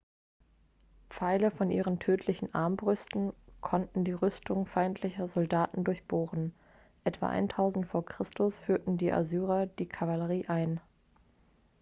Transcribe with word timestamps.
pfeile 1.11 1.51
von 1.51 1.69
ihren 1.69 1.99
tödlichen 1.99 2.55
armbrüsten 2.55 3.33
konnten 3.61 4.03
die 4.03 4.13
rüstung 4.13 4.65
feindlicher 4.65 5.27
soldaten 5.27 5.83
durchbohren 5.83 6.55
etwa 7.03 7.29
1000 7.29 7.85
v. 7.85 8.01
chr. 8.01 8.49
führten 8.49 8.97
die 8.97 9.11
assyrer 9.13 9.67
die 9.67 9.85
kavallerie 9.87 10.47
ein 10.47 10.81